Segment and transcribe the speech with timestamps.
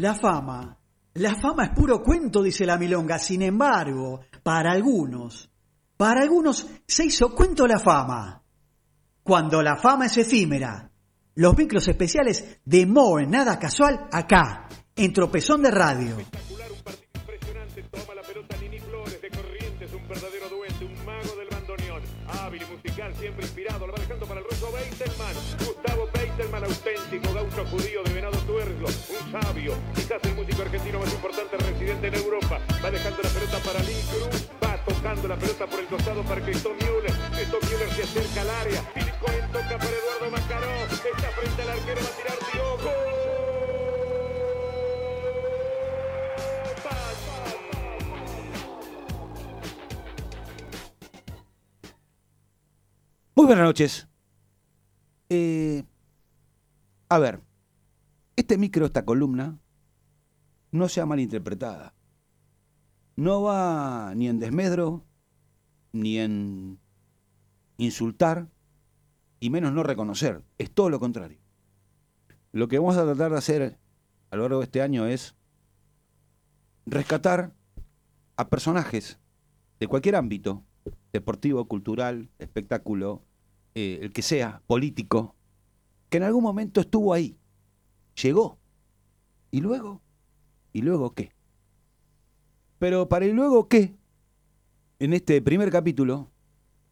[0.00, 0.78] La fama.
[1.12, 3.18] La fama es puro cuento, dice la milonga.
[3.18, 5.50] Sin embargo, para algunos,
[5.94, 8.42] para algunos se hizo cuento la fama.
[9.22, 10.90] Cuando la fama es efímera.
[11.34, 16.18] Los micros especiales de More, nada casual, acá, en Tropezón de Radio.
[16.18, 17.82] Espectacular, un partido impresionante.
[17.82, 22.02] Toma la pelota Nini Flores de Corrientes, un verdadero duende, un mago del bandoneón.
[22.26, 23.86] Hábil y musical, siempre inspirado.
[23.86, 25.34] Lo va dejando para el ruso Beitelman.
[25.58, 26.06] Gustavo
[26.40, 28.86] Beitelman, auténtico gaucho judío de Venado Tuerlo.
[28.86, 32.58] Un sabio, quizás el músico argentino más importante residente en Europa.
[32.82, 34.48] Va dejando la pelota para Lee Cruz.
[34.64, 37.12] Va tocando la pelota por el costado para Cristo Müller.
[37.34, 38.82] Cristo Müller se acerca al área.
[38.94, 40.84] Billy Cohen toca para Eduardo Macaró.
[40.84, 42.90] Está frente al arquero, va a tirar Diogo.
[53.34, 54.06] Muy buenas noches.
[55.28, 55.84] Eh,
[57.10, 57.40] a ver,
[58.36, 59.58] este micro, esta columna,
[60.70, 61.92] no sea malinterpretada.
[63.16, 65.04] No va ni en desmedro,
[65.92, 66.78] ni en
[67.78, 68.48] insultar,
[69.40, 70.44] y menos no reconocer.
[70.56, 71.40] Es todo lo contrario.
[72.52, 73.78] Lo que vamos a tratar de hacer
[74.30, 75.34] a lo largo de este año es
[76.86, 77.52] rescatar
[78.36, 79.18] a personajes
[79.80, 80.62] de cualquier ámbito,
[81.12, 83.24] deportivo, cultural, espectáculo,
[83.74, 85.34] eh, el que sea, político,
[86.10, 87.38] que en algún momento estuvo ahí,
[88.20, 88.58] llegó,
[89.50, 90.02] y luego,
[90.72, 91.32] ¿y luego qué?
[92.78, 93.94] Pero para el luego qué,
[94.98, 96.28] en este primer capítulo,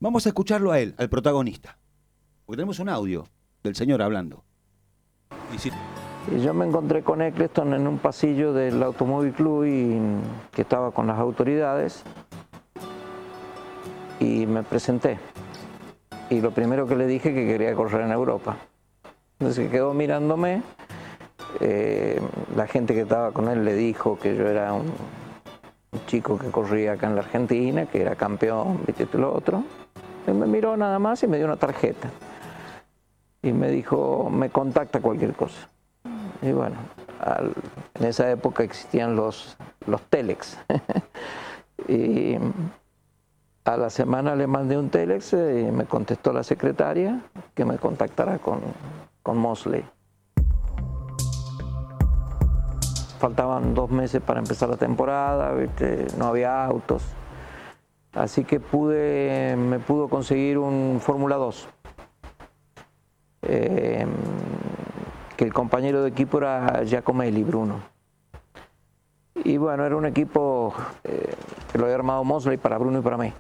[0.00, 1.78] vamos a escucharlo a él, al protagonista,
[2.46, 3.26] porque tenemos un audio
[3.62, 4.44] del señor hablando.
[6.30, 9.98] Y yo me encontré con Eccleston en un pasillo del Automóvil Club y
[10.54, 12.04] que estaba con las autoridades
[14.20, 15.18] y me presenté.
[16.30, 18.58] Y lo primero que le dije que quería correr en Europa.
[19.40, 20.62] Entonces quedó mirándome.
[21.60, 22.20] eh,
[22.56, 24.92] la gente que estaba con él le dijo que yo era un,
[26.06, 29.62] chico que corría acá en la Argentina, que era campeón, viste lo otro.
[30.26, 32.10] Él me miró nada más y me dio una tarjeta.
[33.42, 35.68] Y me dijo, me contacta cualquier cosa.
[36.42, 36.76] Y bueno,
[37.94, 39.56] en esa época existían los,
[39.86, 40.58] los telex.
[41.88, 42.36] y
[43.64, 47.20] a la semana le mandé un telex eh, y me contestó la secretaria
[47.54, 48.60] que me contactara con,
[49.28, 49.84] con Mosley.
[53.18, 55.54] Faltaban dos meses para empezar la temporada,
[56.16, 57.02] no había autos.
[58.14, 61.68] Así que pude, me pudo conseguir un Fórmula 2.
[63.42, 64.06] Eh,
[65.36, 67.82] que el compañero de equipo era Giacomelli, Bruno.
[69.44, 70.72] Y bueno, era un equipo
[71.04, 71.34] eh,
[71.70, 73.30] que lo había armado Mosley para Bruno y para mí.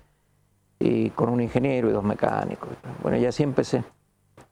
[0.80, 2.68] Y con un ingeniero y dos mecánicos.
[3.02, 3.82] Bueno, y así empecé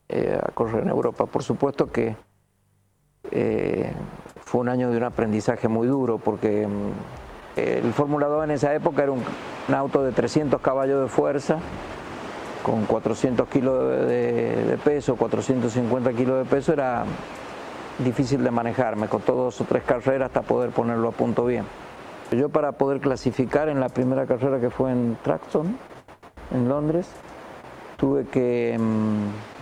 [0.09, 1.27] eh, a correr en Europa.
[1.27, 2.17] Por supuesto que
[3.31, 3.93] eh,
[4.45, 8.75] fue un año de un aprendizaje muy duro porque mm, el Fórmula 2 en esa
[8.75, 9.23] época era un,
[9.75, 11.59] auto de 300 caballos de fuerza
[12.63, 17.05] con 400 kilos de, de- de peso, 450 kilos de peso, era
[17.99, 18.97] difícil de manejar.
[18.97, 21.65] Me costó dos o tres carreras hasta poder ponerlo a punto bien.
[22.33, 25.77] Yo para poder clasificar en la primera carrera que fue en Traxton,
[26.53, 27.09] en Londres,
[27.97, 29.56] tuve que, mm,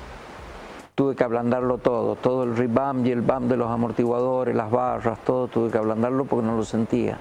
[0.94, 5.19] tuve que ablandarlo todo, todo el revamp y el bump de los amortiguadores, las barras,
[5.25, 7.19] todo tuve que ablandarlo porque no lo sentía.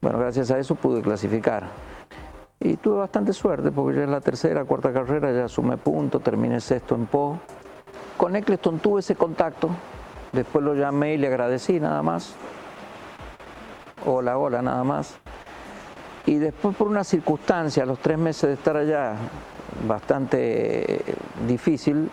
[0.00, 1.64] Bueno, gracias a eso pude clasificar.
[2.60, 6.60] Y tuve bastante suerte porque ya en la tercera, cuarta carrera ya sumé puntos, terminé
[6.60, 7.38] sexto en Po.
[8.16, 9.70] Con Eccleston tuve ese contacto,
[10.32, 12.36] después lo llamé y le agradecí nada más.
[14.06, 15.16] Hola, hola, nada más.
[16.26, 19.14] Y después por una circunstancia, los tres meses de estar allá,
[19.86, 21.14] bastante eh,
[21.46, 22.08] difícil,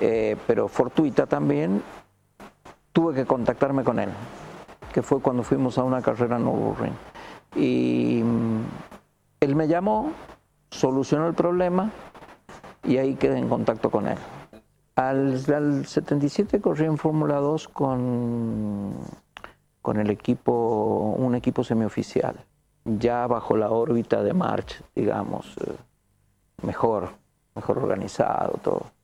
[0.00, 1.82] eh, pero fortuita también,
[2.92, 4.10] tuve que contactarme con él,
[4.92, 6.94] que fue cuando fuimos a una carrera en Nürburgring.
[7.56, 8.60] Y mm,
[9.40, 10.12] él me llamó,
[10.70, 11.90] solucionó el problema
[12.84, 14.18] y ahí quedé en contacto con él.
[14.96, 18.94] Al, al 77 corrí en Fórmula 2 con,
[19.80, 22.34] con el equipo, un equipo semioficial,
[22.84, 25.76] ya bajo la órbita de March, digamos, eh,
[26.62, 27.10] mejor,
[27.54, 28.97] mejor organizado todo.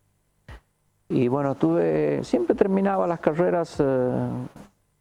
[1.09, 4.29] Y bueno, tuve, siempre terminaba las carreras eh,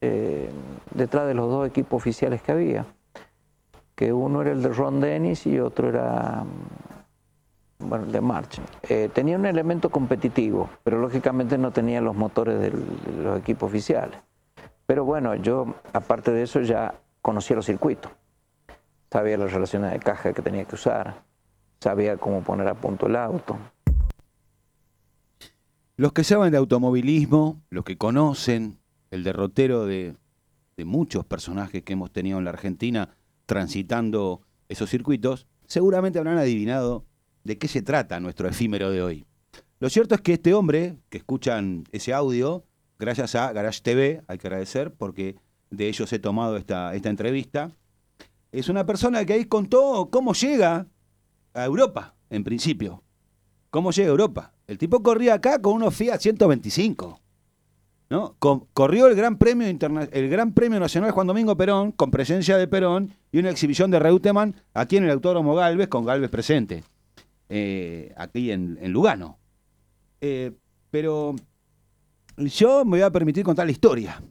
[0.02, 0.50] eh,
[0.94, 2.86] detrás de los dos equipos oficiales que había,
[3.96, 8.60] que uno era el de Ron Dennis y otro era mm, bueno, el de March.
[8.90, 13.70] Eh, tenía un elemento competitivo, pero lógicamente no tenía los motores del- de los equipos
[13.70, 14.18] oficiales.
[14.86, 18.12] Pero bueno, yo aparte de eso ya conocía los circuitos,
[19.10, 21.14] sabía las relaciones de caja que tenía que usar,
[21.80, 23.56] sabía cómo poner a punto el auto.
[25.95, 28.80] Los que saben de automovilismo, los que conocen
[29.12, 30.16] el derrotero de
[30.78, 33.10] de muchos personajes que hemos tenido en la Argentina
[33.45, 37.06] transitando esos circuitos, seguramente habrán adivinado
[37.44, 39.25] de qué se trata nuestro efímero de hoy.
[39.80, 42.63] Lo cierto es que este hombre, que escuchan ese audio,
[42.98, 45.36] gracias a Garage TV, hay que agradecer, porque
[45.69, 47.72] de ellos he tomado esta, esta entrevista,
[48.51, 50.88] es una persona que ahí contó cómo llega
[51.54, 53.04] a Europa, en principio.
[53.72, 54.54] ¿Cómo llega a Europa?
[54.74, 57.20] El tipo corría acá con unos Fiat 125.
[58.10, 58.36] ¿no?
[58.74, 62.68] Corrió el Gran Premio Interna- el Gran Premio Nacional Juan Domingo Perón, con presencia de
[62.68, 66.84] Perón, y una exhibición de Reutemann aquí en el Autódromo Galvez, con Galvez presente,
[67.50, 69.38] eh, aquí en, en Lugano.
[70.22, 70.54] Eh,
[70.90, 71.36] pero
[72.38, 74.24] yo me voy a permitir contar la historia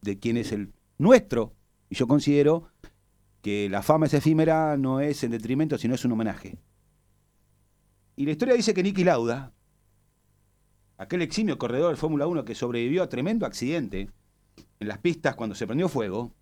[0.00, 1.52] de quién es el nuestro,
[1.90, 2.68] y yo considero
[3.42, 6.56] que la fama es efímera, no es en detrimento, sino es un homenaje.
[8.16, 9.52] Y la historia dice que Niki Lauda,
[10.98, 14.10] aquel eximio corredor de Fórmula 1 que sobrevivió a tremendo accidente
[14.78, 16.32] en las pistas cuando se prendió fuego,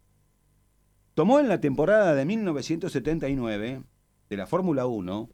[1.15, 3.83] tomó en la temporada de 1979
[4.29, 5.31] de la Fórmula 1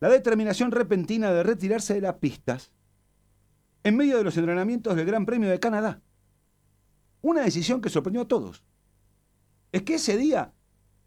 [0.00, 2.70] la determinación repentina de retirarse de las pistas
[3.82, 6.00] en medio de los entrenamientos del Gran Premio de Canadá.
[7.20, 8.62] Una decisión que sorprendió a todos.
[9.72, 10.52] Es que ese día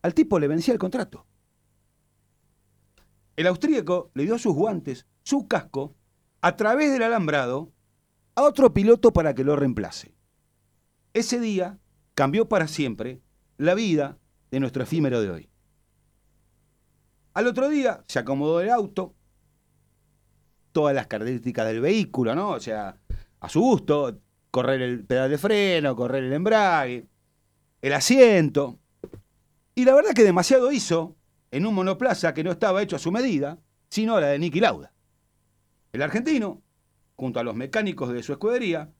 [0.01, 1.25] al tipo le vencía el contrato.
[3.35, 5.95] El austríaco le dio sus guantes, su casco,
[6.41, 7.71] a través del alambrado,
[8.35, 10.13] a otro piloto para que lo reemplace.
[11.13, 11.79] Ese día
[12.15, 13.21] cambió para siempre
[13.57, 14.17] la vida
[14.49, 15.49] de nuestro efímero de hoy.
[17.33, 19.13] Al otro día se acomodó el auto,
[20.71, 22.49] todas las características del vehículo, ¿no?
[22.49, 22.97] O sea,
[23.39, 24.19] a su gusto,
[24.51, 27.07] correr el pedal de freno, correr el embrague,
[27.81, 28.79] el asiento.
[29.75, 31.15] Y la verdad que demasiado hizo
[31.51, 33.59] en un monoplaza que no estaba hecho a su medida,
[33.89, 34.93] sino a la de Niki Lauda.
[35.91, 36.61] El argentino,
[37.15, 38.91] junto a los mecánicos de su escudería,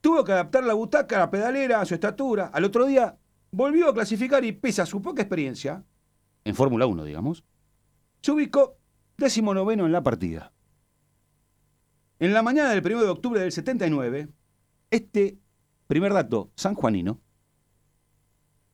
[0.00, 2.50] tuvo que adaptar la butaca a la pedalera, a su estatura.
[2.52, 3.18] Al otro día
[3.50, 5.84] volvió a clasificar y, pese a su poca experiencia,
[6.44, 7.44] en Fórmula 1, digamos,
[8.22, 8.78] se ubicó
[9.16, 10.52] decimonoveno en la partida.
[12.18, 14.28] En la mañana del 1 de octubre del 79,
[14.90, 15.38] este
[15.86, 17.20] primer dato sanjuanino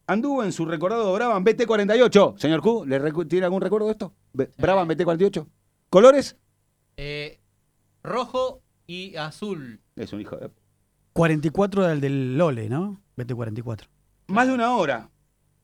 [0.07, 2.39] anduvo en su recordado Brabham BT48.
[2.39, 4.15] Señor Q, ¿le ¿tiene algún recuerdo de esto?
[4.33, 5.47] Brabham BT48.
[5.91, 6.37] ¿Colores?
[6.97, 7.41] Eh,
[8.03, 9.81] rojo y azul.
[9.97, 10.51] Es un hijo de...
[11.13, 13.01] 44 del del Lole, ¿no?
[13.17, 13.89] Vete 44.
[14.27, 15.11] Más de una hora,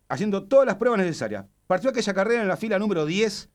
[0.09, 1.47] haciendo todas las pruebas necesarias.
[1.67, 3.49] Partió aquella carrera en la fila número 10.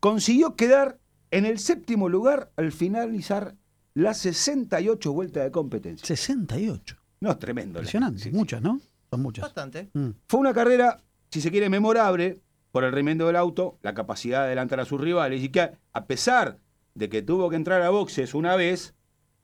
[0.00, 0.98] Consiguió quedar
[1.30, 3.56] en el séptimo lugar al finalizar
[3.94, 6.06] las 68 vueltas de competencia.
[6.06, 6.96] 68.
[7.20, 7.78] No, es tremendo.
[7.78, 8.18] Impresionante.
[8.18, 8.36] Sí, sí.
[8.36, 8.80] Muchas, ¿no?
[9.10, 9.44] Son muchas.
[9.44, 9.90] Bastante.
[9.94, 10.10] Mm.
[10.28, 12.40] Fue una carrera, si se quiere, memorable
[12.72, 16.06] por el remendo del auto, la capacidad de adelantar a sus rivales y que a
[16.06, 16.58] pesar
[16.94, 18.94] de que tuvo que entrar a boxes una vez,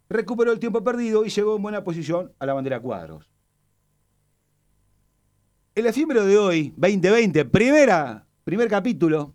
[0.09, 3.31] recuperó el tiempo perdido y llegó en buena posición a la bandera cuadros.
[5.75, 9.35] El efímero de hoy, 2020, primera, primer capítulo,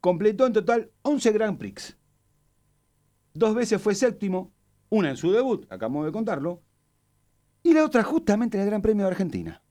[0.00, 1.96] completó en total 11 Grand Prix.
[3.34, 4.52] Dos veces fue séptimo,
[4.90, 6.60] una en su debut, acabamos de contarlo,
[7.62, 9.62] y la otra justamente en el Gran Premio de Argentina.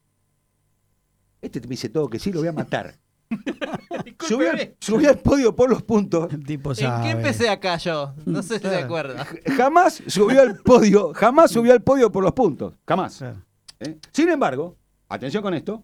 [1.42, 2.96] Este me dice todo que sí, lo voy a matar.
[4.28, 4.76] Subió al, Discúlpeme.
[4.80, 6.32] subió al podio por los puntos.
[6.34, 8.14] El tipo ¿En qué empecé acá yo?
[8.26, 9.26] No sé si se acuerda.
[9.58, 12.74] Jamás subió al podio, jamás subió al podio por los puntos.
[12.88, 13.18] Jamás.
[13.18, 13.42] Claro.
[13.80, 13.98] ¿eh?
[14.12, 14.78] Sin embargo,
[15.10, 15.84] atención con esto,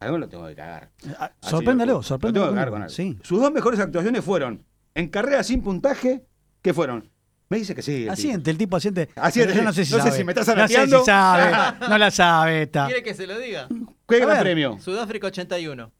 [0.00, 0.90] algo lo tengo que cagar.
[1.18, 2.46] Ah, Así Sorpréndalo, lo- lo sorpréndalo.
[2.46, 2.90] tengo que cagar con.
[2.90, 3.18] Sí.
[3.22, 6.26] Sus dos mejores actuaciones fueron en carreras sin puntaje,
[6.62, 7.10] que fueron.
[7.50, 7.92] Me dice que sí.
[7.92, 8.12] el tipo.
[8.12, 9.08] Asiente, el tipo asiente.
[9.16, 11.76] Asiente, yo no sé si no sé si me estás No sé si sabe.
[11.88, 12.86] No la sabe esta.
[12.86, 13.68] ¿Quiere que se lo diga?
[14.08, 14.40] ¿Qué A gran ver.
[14.42, 14.78] premio?
[14.80, 15.92] Sudáfrica 81.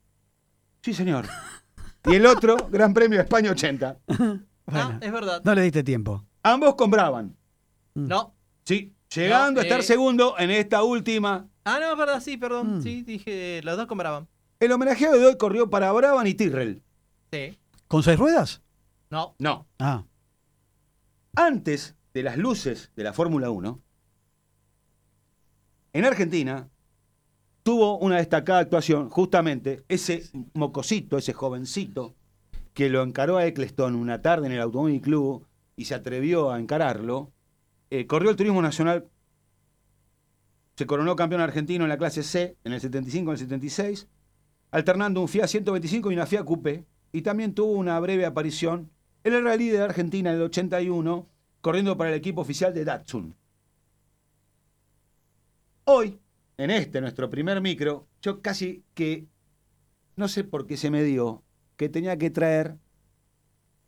[0.83, 1.27] Sí, señor.
[2.07, 3.99] Y el otro, Gran Premio de España 80.
[4.73, 5.43] Ah, es verdad.
[5.45, 6.25] no le diste tiempo.
[6.45, 7.35] Ambos compraban.
[7.95, 8.37] No.
[8.65, 9.83] Sí, llegando No, a estar eh.
[9.83, 11.49] segundo en esta última.
[11.65, 12.79] Ah, no, es verdad, sí, perdón.
[12.79, 12.83] Mm.
[12.83, 14.29] Sí, dije, los dos compraban.
[14.61, 16.83] El homenajeado de hoy corrió para Braban y Tyrrell.
[17.33, 17.59] Sí.
[17.89, 18.63] ¿Con seis ruedas?
[19.11, 19.35] No.
[19.41, 20.05] No, Ah.
[21.35, 23.81] Antes de las luces de la Fórmula 1,
[25.93, 26.69] en Argentina
[27.63, 32.15] tuvo una destacada actuación justamente ese mocosito, ese jovencito,
[32.75, 35.47] que lo encaró a Eccleston una tarde en el Automóvil Club
[35.77, 37.33] y se atrevió a encararlo,
[37.91, 39.09] eh, corrió el Turismo Nacional,
[40.77, 44.09] se coronó campeón argentino en la clase C en el 75 y el 76,
[44.71, 48.91] alternando un Fiat 125 y una Fiat Coupé, y también tuvo una breve aparición
[49.25, 51.27] en el Rally de Argentina en el 81,
[51.61, 53.35] corriendo para el equipo oficial de Datsun.
[55.85, 56.19] Hoy,
[56.57, 59.27] en este, nuestro primer micro, yo casi que,
[60.17, 61.43] no sé por qué se me dio,
[61.77, 62.77] que tenía que traer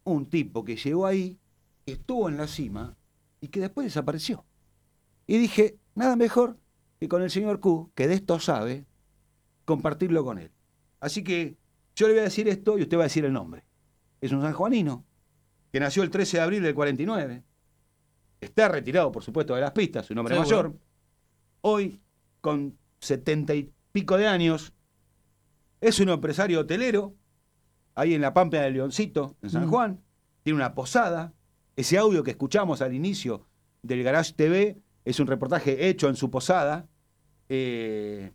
[0.05, 1.39] un tipo que llegó ahí,
[1.87, 2.97] estuvo en la cima
[3.41, 4.45] y que después desapareció.
[5.27, 6.59] Y dije, nada mejor
[7.01, 8.85] que con el señor Q, que de esto sabe,
[9.65, 10.51] compartirlo con él.
[11.01, 11.57] Así que
[11.95, 13.65] yo le voy a decir esto y usted va a decir el nombre.
[14.21, 15.05] Es un sanjuanino
[15.73, 17.43] que nació el 13 de abril del 49.
[18.41, 20.45] Está retirado, por supuesto, de las pistas, hombre Seguro.
[20.45, 20.77] mayor.
[21.63, 22.01] Hoy,
[22.41, 24.73] con setenta y pico de años,
[25.81, 27.15] es un empresario hotelero,
[27.95, 29.71] ahí en la Pampa del Leoncito, en San Mm.
[29.71, 30.01] Juan.
[30.43, 31.33] Tiene una posada.
[31.77, 33.47] Ese audio que escuchamos al inicio
[33.83, 36.87] del Garage TV es un reportaje hecho en su posada.
[37.49, 38.33] Eh,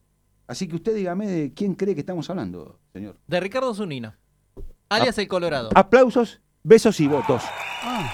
[0.47, 3.17] así que usted dígame de quién cree que estamos hablando, señor.
[3.27, 4.15] De Ricardo Zunino.
[4.89, 5.69] Alias el Colorado.
[5.75, 7.43] Aplausos, besos y votos.
[7.83, 8.11] Ah.